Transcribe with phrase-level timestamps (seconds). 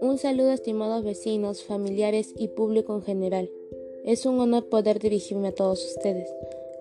[0.00, 3.50] Un saludo estimados vecinos, familiares y público en general.
[4.04, 6.28] Es un honor poder dirigirme a todos ustedes.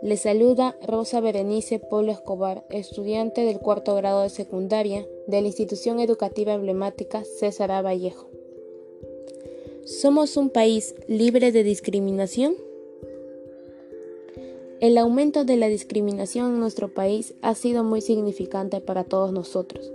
[0.01, 5.99] Les saluda Rosa Berenice Polo Escobar, estudiante del cuarto grado de secundaria de la institución
[5.99, 7.85] educativa emblemática César.
[7.85, 8.27] Vallejo.
[9.85, 12.55] ¿Somos un país libre de discriminación?
[14.81, 19.91] El aumento de la discriminación en nuestro país ha sido muy significante para todos nosotros.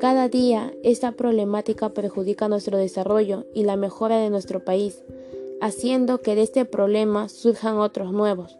[0.00, 5.02] Cada día esta problemática perjudica nuestro desarrollo y la mejora de nuestro país,
[5.62, 8.58] haciendo que de este problema surjan otros nuevos,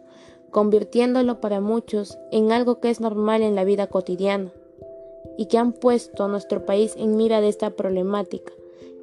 [0.49, 4.51] convirtiéndolo para muchos en algo que es normal en la vida cotidiana,
[5.37, 8.53] y que han puesto a nuestro país en mira de esta problemática,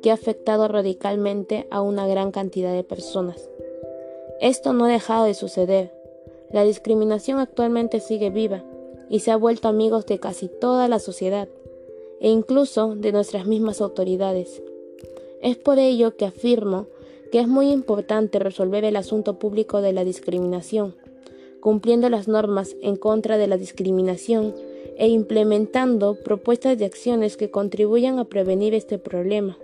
[0.02, 3.48] que ha afectado radicalmente a una gran cantidad de personas.
[4.40, 5.99] Esto no ha dejado de suceder.
[6.52, 8.64] La discriminación actualmente sigue viva
[9.08, 11.48] y se ha vuelto amigos de casi toda la sociedad
[12.20, 14.62] e incluso de nuestras mismas autoridades.
[15.40, 16.86] Es por ello que afirmo
[17.32, 20.94] que es muy importante resolver el asunto público de la discriminación,
[21.60, 24.54] cumpliendo las normas en contra de la discriminación
[24.96, 29.56] e implementando propuestas de acciones que contribuyan a prevenir este problema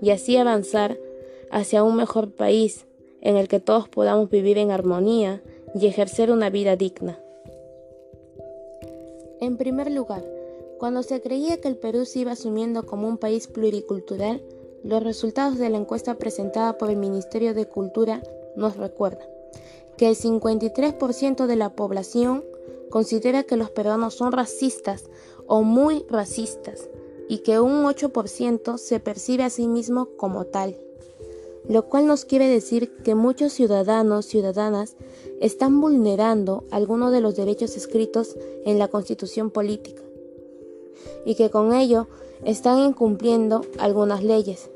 [0.00, 0.98] y así avanzar
[1.50, 2.86] hacia un mejor país
[3.20, 5.42] en el que todos podamos vivir en armonía
[5.74, 7.18] y ejercer una vida digna.
[9.40, 10.24] En primer lugar,
[10.78, 14.42] cuando se creía que el Perú se iba asumiendo como un país pluricultural,
[14.84, 18.22] los resultados de la encuesta presentada por el Ministerio de Cultura
[18.56, 19.26] nos recuerdan
[19.96, 22.44] que el 53% de la población
[22.90, 25.04] considera que los peruanos son racistas
[25.46, 26.88] o muy racistas
[27.28, 30.76] y que un 8% se percibe a sí mismo como tal,
[31.68, 34.96] lo cual nos quiere decir que muchos ciudadanos, ciudadanas,
[35.42, 40.00] están vulnerando algunos de los derechos escritos en la Constitución política
[41.26, 42.06] y que con ello
[42.44, 44.70] están incumpliendo algunas leyes.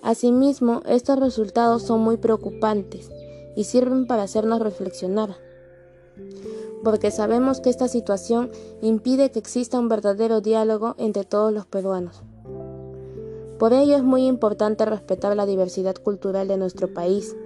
[0.00, 3.10] Asimismo, estos resultados son muy preocupantes
[3.56, 5.36] y sirven para hacernos reflexionar,
[6.82, 12.22] porque sabemos que esta situación impide que exista un verdadero diálogo entre todos los peruanos.
[13.58, 17.36] Por ello es muy importante respetar la diversidad cultural de nuestro país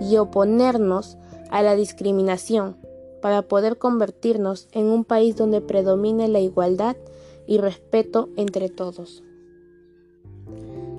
[0.00, 1.16] y oponernos
[1.50, 2.76] a la discriminación
[3.20, 6.96] para poder convertirnos en un país donde predomine la igualdad
[7.46, 9.22] y respeto entre todos.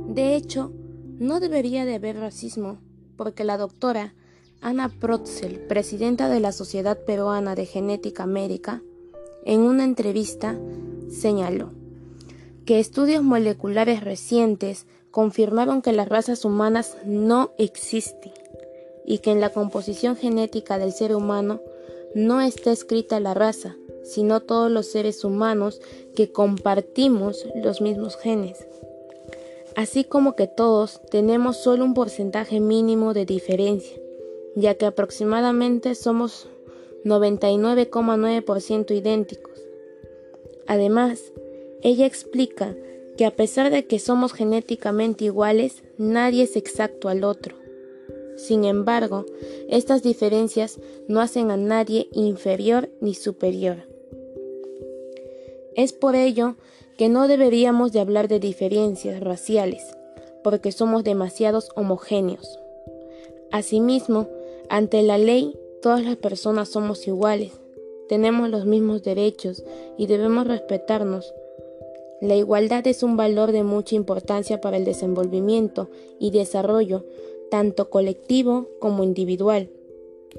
[0.08, 0.72] De hecho,
[1.20, 2.78] no debería de haber racismo,
[3.16, 4.14] porque la doctora
[4.60, 8.82] Ana Protzel, presidenta de la Sociedad Peruana de Genética Médica,
[9.46, 10.58] en una entrevista
[11.10, 11.72] señaló
[12.66, 18.34] que estudios moleculares recientes confirmaron que las razas humanas no existen
[19.06, 21.62] y que en la composición genética del ser humano
[22.14, 25.82] no está escrita la raza, sino todos los seres humanos
[26.16, 28.68] que compartimos los mismos genes.
[29.76, 33.98] Así como que todos tenemos solo un porcentaje mínimo de diferencia,
[34.56, 36.48] ya que aproximadamente somos
[37.06, 39.62] 99,9% idénticos.
[40.68, 41.32] Además,
[41.82, 42.76] ella explica
[43.18, 47.61] que a pesar de que somos genéticamente iguales, nadie es exacto al otro.
[48.36, 49.26] Sin embargo,
[49.70, 53.78] estas diferencias no hacen a nadie inferior ni superior.
[55.76, 56.56] Es por ello
[56.98, 59.84] que no deberíamos de hablar de diferencias raciales,
[60.44, 62.60] porque somos demasiados homogéneos.
[63.52, 64.28] Asimismo,
[64.70, 67.54] ante la ley, todas las personas somos iguales,
[68.12, 69.64] tenemos los mismos derechos
[69.98, 71.34] y debemos respetarnos.
[72.20, 75.90] La igualdad es un valor de mucha importancia para el desenvolvimiento
[76.20, 77.06] y desarrollo,
[77.52, 79.70] tanto colectivo como individual.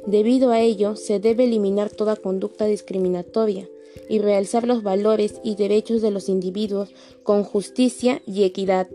[0.07, 3.69] Debido a ello, se debe eliminar toda conducta discriminatoria,
[4.09, 8.89] y realzar los valores y derechos de los individuos con justicia y equidad.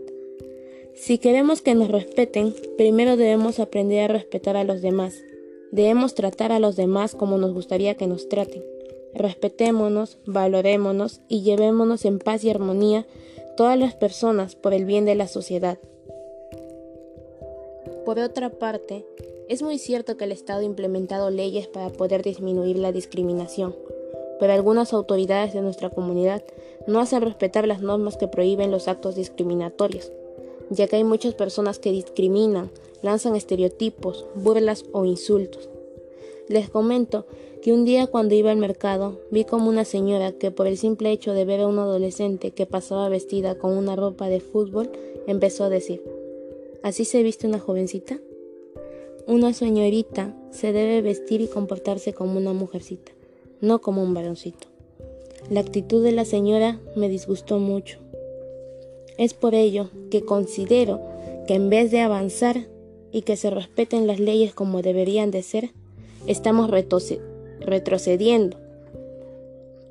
[0.94, 5.14] Si queremos que nos respeten, primero debemos aprender a respetar a los demás.
[5.70, 8.64] Debemos tratar a los demás como nos gustaría que nos traten.
[9.14, 13.06] Respetémonos, valorémonos y llevémonos en paz y armonía
[13.56, 15.78] todas las personas por el bien de la sociedad.
[18.08, 19.04] Por otra parte,
[19.50, 23.76] es muy cierto que el Estado ha implementado leyes para poder disminuir la discriminación
[24.40, 26.42] pero algunas autoridades de nuestra comunidad
[26.86, 30.10] no hacen respetar las normas que prohíben los actos discriminatorios,
[30.70, 32.70] ya que hay muchas personas que discriminan,
[33.02, 35.68] lanzan estereotipos, burlas o insultos.
[36.48, 37.26] Les comento
[37.60, 41.10] que un día cuando iba al mercado vi como una señora que por el simple
[41.10, 44.90] hecho de ver a un adolescente que pasaba vestida con una ropa de fútbol
[45.26, 46.00] empezó a decir,
[46.82, 48.18] ¿así se viste una jovencita?
[49.26, 53.12] Una señorita se debe vestir y comportarse como una mujercita
[53.60, 54.68] no como un varoncito.
[55.50, 57.98] La actitud de la señora me disgustó mucho.
[59.16, 61.00] Es por ello que considero
[61.46, 62.66] que en vez de avanzar
[63.10, 65.70] y que se respeten las leyes como deberían de ser,
[66.26, 68.58] estamos retrocediendo.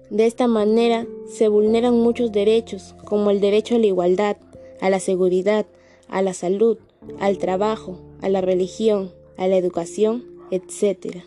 [0.09, 4.37] De esta manera se vulneran muchos derechos, como el derecho a la igualdad,
[4.79, 5.65] a la seguridad,
[6.09, 6.77] a la salud,
[7.19, 11.23] al trabajo, a la religión, a la educación, etc.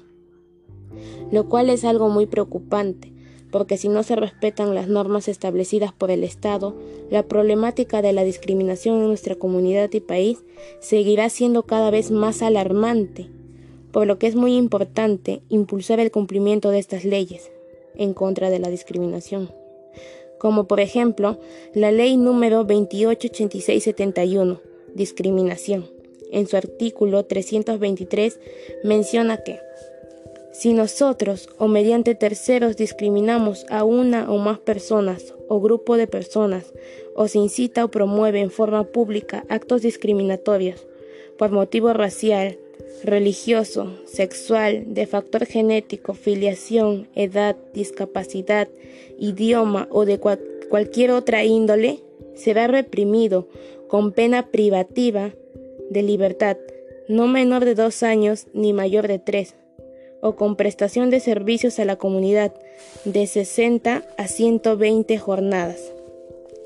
[1.30, 3.12] Lo cual es algo muy preocupante,
[3.50, 6.74] porque si no se respetan las normas establecidas por el Estado,
[7.10, 10.38] la problemática de la discriminación en nuestra comunidad y país
[10.80, 13.28] seguirá siendo cada vez más alarmante,
[13.92, 17.50] por lo que es muy importante impulsar el cumplimiento de estas leyes
[17.96, 19.50] en contra de la discriminación,
[20.38, 21.38] como por ejemplo
[21.74, 25.88] la ley número 288671, discriminación.
[26.32, 28.38] En su artículo 323
[28.84, 29.58] menciona que
[30.52, 36.72] si nosotros o mediante terceros discriminamos a una o más personas o grupo de personas,
[37.14, 40.86] o se incita o promueve en forma pública actos discriminatorios
[41.38, 42.58] por motivo racial,
[43.02, 48.68] religioso, sexual, de factor genético, filiación, edad, discapacidad,
[49.18, 50.18] idioma o de
[50.68, 52.00] cualquier otra índole,
[52.34, 53.48] será reprimido
[53.90, 55.34] con pena privativa
[55.90, 56.56] de libertad,
[57.08, 59.56] no menor de dos años ni mayor de tres
[60.22, 62.54] o con prestación de servicios a la comunidad
[63.04, 65.92] de 60 a 120 jornadas,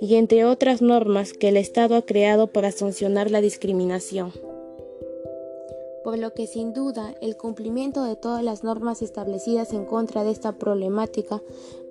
[0.03, 4.31] y entre otras normas que el Estado ha creado para sancionar la discriminación.
[6.03, 10.31] Por lo que sin duda el cumplimiento de todas las normas establecidas en contra de
[10.31, 11.41] esta problemática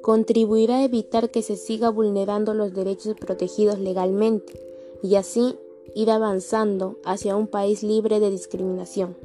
[0.04, 4.73] contribuirá a evitar que se siga vulnerando los derechos protegidos legalmente
[5.04, 5.56] y así
[5.94, 9.16] ir avanzando hacia un país libre de discriminación.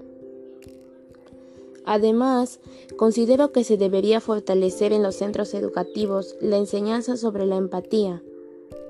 [1.84, 2.60] Además,
[2.96, 8.22] considero que se debería fortalecer en los centros educativos la enseñanza sobre la empatía,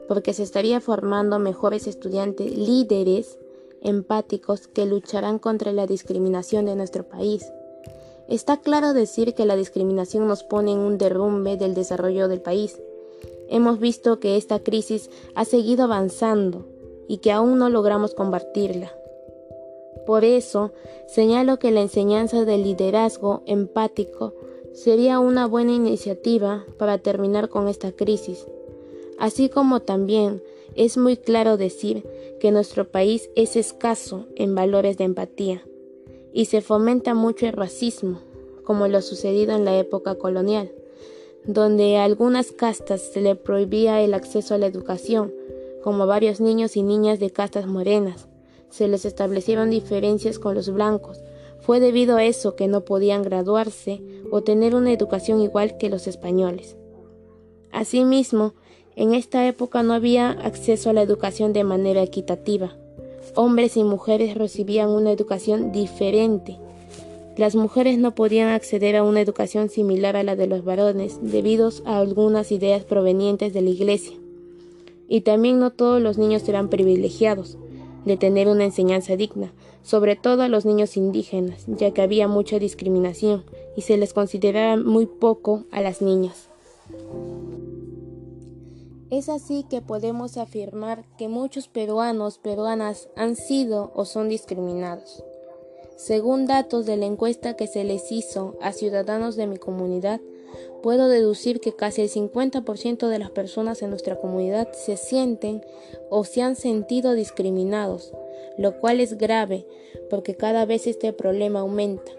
[0.09, 3.39] porque se estaría formando mejores estudiantes líderes
[3.83, 7.47] empáticos que lucharán contra la discriminación de nuestro país.
[8.27, 12.81] Está claro decir que la discriminación nos pone en un derrumbe del desarrollo del país.
[13.49, 16.67] Hemos visto que esta crisis ha seguido avanzando
[17.09, 18.93] y que aún no logramos combatirla.
[20.07, 20.73] Por eso,
[21.07, 24.35] señalo que la enseñanza del liderazgo empático
[24.73, 28.47] sería una buena iniciativa para terminar con esta crisis,
[29.19, 30.43] así como también
[30.77, 32.05] es muy claro decir
[32.39, 35.63] que nuestro país es escaso en valores de empatía
[36.33, 38.21] y se fomenta mucho el racismo,
[38.65, 40.71] como lo sucedido en la época colonial,
[41.45, 45.33] donde a algunas castas se le prohibía el acceso a la educación,
[45.89, 48.29] como varios niños y niñas de castas morenas,
[48.69, 51.19] se les establecieron diferencias con los blancos.
[51.61, 56.07] Fue debido a eso que no podían graduarse o tener una educación igual que los
[56.07, 56.77] españoles.
[57.73, 58.53] Asimismo,
[58.97, 62.77] en esta época no había acceso a la educación de manera equitativa.
[63.35, 66.59] Hombres y mujeres recibían una educación diferente.
[67.39, 71.71] Las mujeres no podían acceder a una educación similar a la de los varones debido
[71.87, 74.19] a algunas ideas provenientes de la Iglesia.
[75.09, 77.59] Y también no todos los niños eran privilegiados
[78.05, 79.53] de tener una enseñanza digna,
[79.83, 83.45] sobre todo a los niños indígenas, ya que había mucha discriminación
[83.77, 86.49] y se les consideraba muy poco a las niñas.
[89.11, 95.25] Es así que podemos afirmar que muchos peruanos, peruanas han sido o son discriminados.
[95.97, 100.21] Según datos de la encuesta que se les hizo a ciudadanos de mi comunidad,
[100.83, 105.65] puedo deducir que casi el 50% de las personas en nuestra comunidad se sienten
[106.11, 108.13] o se han sentido discriminados,
[108.57, 109.67] lo cual es grave
[110.11, 112.18] porque cada vez este problema aumenta.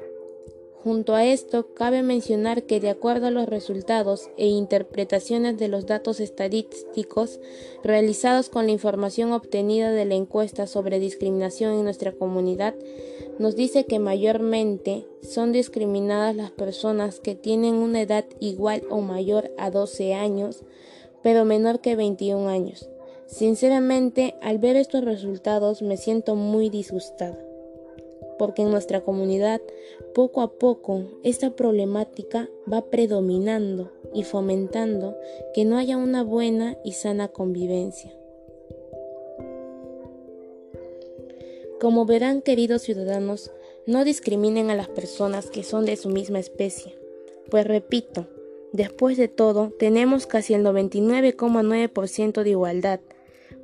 [0.81, 5.85] Junto a esto, cabe mencionar que de acuerdo a los resultados e interpretaciones de los
[5.85, 7.41] datos estadísticos
[7.83, 12.75] realizados con la información obtenida de la encuesta sobre discriminación en nuestra comunidad,
[13.39, 19.51] nos dice que mayormente son discriminadas las personas que tienen una edad igual o mayor
[19.57, 20.63] a 12 años,
[21.21, 22.89] pero menor que 21 años.
[23.27, 27.48] Sinceramente, al ver estos resultados me siento muy disgustada
[28.39, 29.61] porque en nuestra comunidad
[30.15, 35.15] poco a poco esta problemática va predominando y fomentando
[35.53, 38.11] que no haya una buena y sana convivencia.
[41.79, 43.51] Como verán, queridos ciudadanos,
[43.85, 46.97] no discriminen a las personas que son de su misma especie,
[47.49, 48.27] pues repito,
[48.73, 52.99] después de todo, tenemos casi el 99,9% de igualdad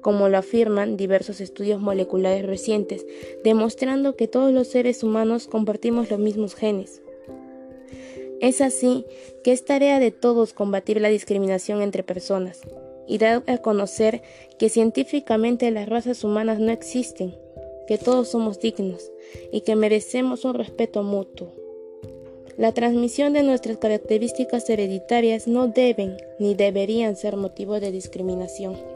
[0.05, 3.07] como lo afirman diversos estudios moleculares recientes,
[3.43, 7.01] demostrando que todos los seres humanos compartimos los mismos genes.
[8.39, 9.07] Es así
[9.43, 12.61] que es tarea de todos combatir la discriminación entre personas
[13.07, 14.21] y dar a conocer
[14.59, 17.35] que científicamente las razas humanas no existen,
[17.87, 19.11] que todos somos dignos
[19.51, 21.51] y que merecemos un respeto mutuo.
[22.57, 28.94] La transmisión de nuestras características hereditarias no deben ni deberían ser motivo de discriminación.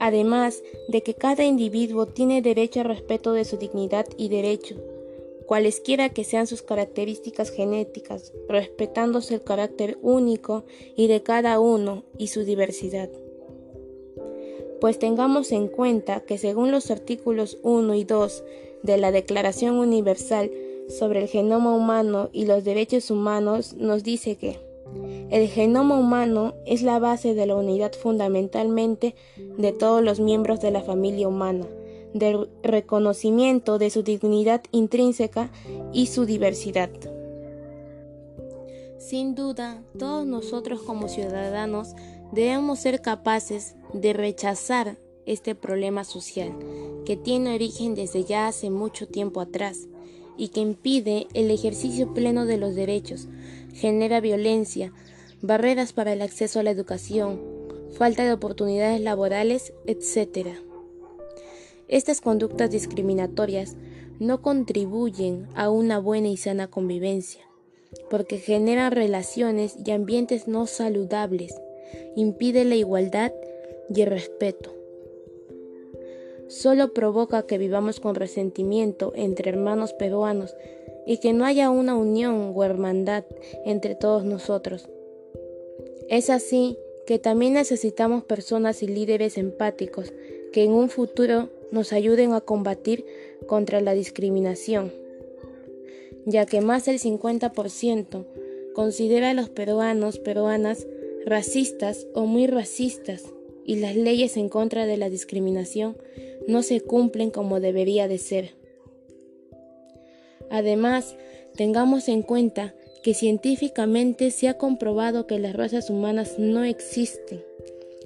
[0.00, 4.76] Además de que cada individuo tiene derecho al respeto de su dignidad y derecho,
[5.46, 10.64] cualesquiera que sean sus características genéticas, respetándose el carácter único
[10.96, 13.10] y de cada uno y su diversidad.
[14.80, 18.44] Pues tengamos en cuenta que según los artículos 1 y 2
[18.82, 20.50] de la Declaración Universal
[20.88, 24.58] sobre el Genoma Humano y los Derechos Humanos nos dice que
[25.34, 29.16] el genoma humano es la base de la unidad fundamentalmente
[29.58, 31.66] de todos los miembros de la familia humana,
[32.12, 35.50] del reconocimiento de su dignidad intrínseca
[35.92, 36.88] y su diversidad.
[38.96, 41.96] Sin duda, todos nosotros como ciudadanos
[42.30, 46.52] debemos ser capaces de rechazar este problema social
[47.04, 49.88] que tiene origen desde ya hace mucho tiempo atrás
[50.36, 53.26] y que impide el ejercicio pleno de los derechos,
[53.72, 54.92] genera violencia,
[55.46, 57.40] barreras para el acceso a la educación,
[57.96, 60.48] falta de oportunidades laborales, etc.
[61.88, 63.76] Estas conductas discriminatorias
[64.18, 67.42] no contribuyen a una buena y sana convivencia,
[68.10, 71.54] porque generan relaciones y ambientes no saludables,
[72.16, 73.32] impide la igualdad
[73.94, 74.74] y el respeto
[76.48, 80.54] solo provoca que vivamos con resentimiento entre hermanos peruanos
[81.06, 83.24] y que no haya una unión o hermandad
[83.64, 84.88] entre todos nosotros.
[86.08, 90.12] Es así que también necesitamos personas y líderes empáticos
[90.52, 93.04] que en un futuro nos ayuden a combatir
[93.46, 94.92] contra la discriminación,
[96.24, 98.24] ya que más del 50%
[98.74, 100.86] considera a los peruanos, peruanas,
[101.26, 103.24] racistas o muy racistas
[103.64, 105.96] y las leyes en contra de la discriminación
[106.46, 108.54] no se cumplen como debería de ser.
[110.50, 111.16] Además,
[111.56, 117.44] tengamos en cuenta que científicamente se ha comprobado que las razas humanas no existen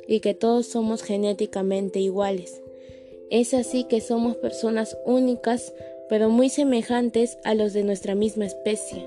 [0.09, 2.61] y que todos somos genéticamente iguales.
[3.31, 5.73] Es así que somos personas únicas
[6.09, 9.07] pero muy semejantes a los de nuestra misma especie,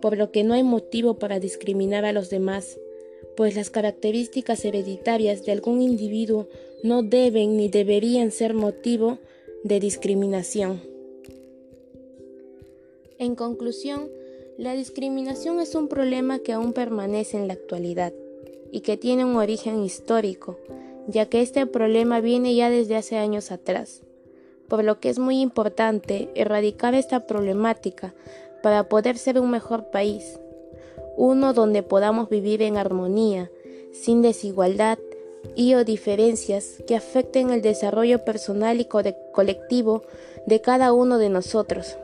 [0.00, 2.78] por lo que no hay motivo para discriminar a los demás
[3.36, 6.48] pues las características hereditarias de algún individuo
[6.82, 9.18] no deben ni deberían ser motivo
[9.62, 10.82] de discriminación.
[13.18, 14.10] En conclusión,
[14.58, 18.12] la discriminación es un problema que aún permanece en la actualidad
[18.70, 20.58] y que tiene un origen histórico,
[21.08, 24.02] ya que este problema viene ya desde hace años atrás,
[24.68, 28.14] por lo que es muy importante erradicar esta problemática
[28.62, 30.38] para poder ser un mejor país
[31.16, 33.50] uno donde podamos vivir en armonía,
[33.92, 34.98] sin desigualdad
[35.54, 38.86] y o diferencias que afecten el desarrollo personal y
[39.32, 40.02] colectivo
[40.46, 41.96] de cada uno de nosotros.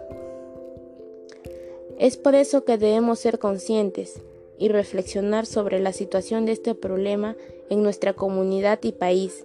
[1.99, 4.21] Es por eso que debemos ser conscientes
[4.57, 7.37] y reflexionar sobre la situación de este problema
[7.71, 9.45] en nuestra comunidad y país,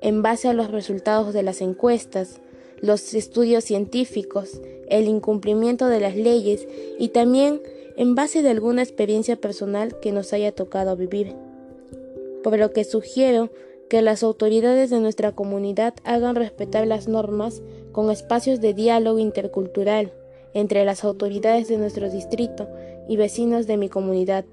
[0.00, 2.40] en base a los resultados de las encuestas,
[2.80, 6.66] los estudios científicos, el incumplimiento de las leyes
[6.98, 7.62] y también
[7.96, 11.36] en base de alguna experiencia personal que nos haya tocado vivir.
[12.42, 13.50] Por lo que sugiero
[13.88, 20.12] que las autoridades de nuestra comunidad hagan respetar las normas con espacios de diálogo intercultural
[20.54, 22.68] entre las autoridades de nuestro distrito
[23.08, 24.44] y vecinos de mi comunidad,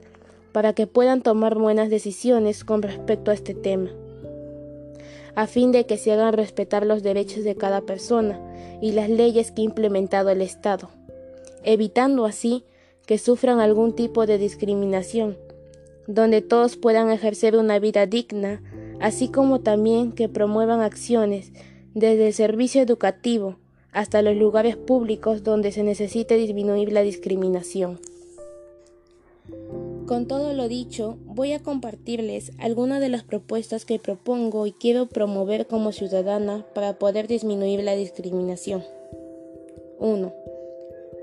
[0.51, 3.91] para que puedan tomar buenas decisiones con respecto a este tema,
[5.35, 8.39] a fin de que se hagan respetar los derechos de cada persona
[8.81, 10.89] y las leyes que ha implementado el Estado,
[11.63, 12.63] evitando así
[13.05, 15.37] que sufran algún tipo de discriminación,
[16.07, 18.61] donde todos puedan ejercer una vida digna,
[18.99, 21.51] así como también que promuevan acciones
[21.93, 23.57] desde el servicio educativo
[23.91, 27.99] hasta los lugares públicos donde se necesite disminuir la discriminación.
[30.05, 35.07] Con todo lo dicho, voy a compartirles algunas de las propuestas que propongo y quiero
[35.07, 38.83] promover como ciudadana para poder disminuir la discriminación.
[39.99, 40.33] 1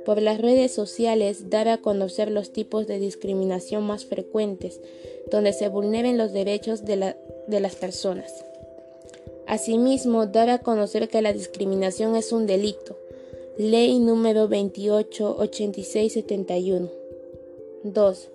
[0.06, 4.80] por las redes sociales dar a conocer los tipos de discriminación más frecuentes,
[5.32, 7.16] donde se vulneren los derechos de,
[7.48, 8.32] las personas.
[9.46, 12.98] Asimismo, dar a conocer que la discriminación es un delito.
[13.58, 16.90] Ley número 288671.
[17.84, 18.28] 2.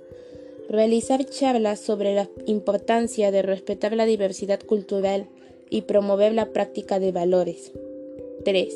[0.69, 5.27] Realizar charlas sobre la importancia de respetar la diversidad cultural
[5.69, 7.73] y promover la práctica de valores.
[8.45, 8.73] 3.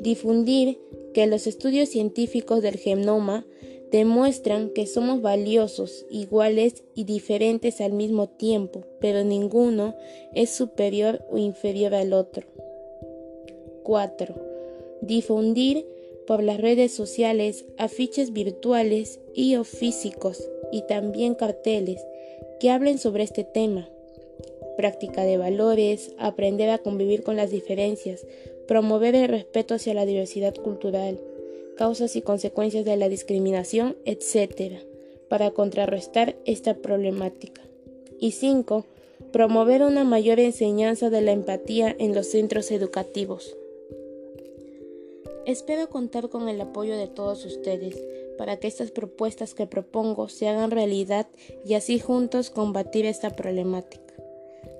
[0.00, 0.78] Difundir
[1.12, 3.44] que los estudios científicos del genoma
[3.90, 9.94] demuestran que somos valiosos, iguales y diferentes al mismo tiempo, pero ninguno
[10.34, 12.46] es superior o inferior al otro.
[13.82, 14.34] 4.
[15.02, 15.86] Difundir
[16.26, 22.04] por las redes sociales afiches virtuales y o físicos y también carteles
[22.60, 23.88] que hablen sobre este tema.
[24.76, 28.24] Práctica de valores, aprender a convivir con las diferencias,
[28.68, 31.20] promover el respeto hacia la diversidad cultural,
[31.76, 34.82] causas y consecuencias de la discriminación, etc.,
[35.28, 37.62] para contrarrestar esta problemática.
[38.18, 38.84] Y 5.
[39.32, 43.56] Promover una mayor enseñanza de la empatía en los centros educativos.
[45.46, 47.96] Espero contar con el apoyo de todos ustedes
[48.36, 51.26] para que estas propuestas que propongo se hagan realidad
[51.64, 54.14] y así juntos combatir esta problemática.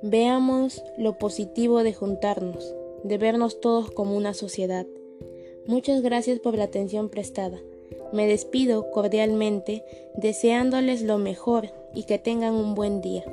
[0.03, 4.87] Veamos lo positivo de juntarnos, de vernos todos como una sociedad.
[5.67, 7.59] Muchas gracias por la atención prestada.
[8.13, 13.25] Me despido cordialmente deseándoles lo mejor y que tengan un buen día.